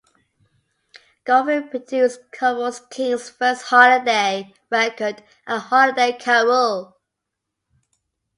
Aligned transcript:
Goffin 1.25 1.69
produced 1.69 2.31
Carole 2.31 2.73
King's 2.89 3.29
first 3.29 3.65
holiday 3.65 4.51
record 4.71 5.21
"A 5.45 5.59
Holiday 5.59 6.13
Carole". 6.13 6.97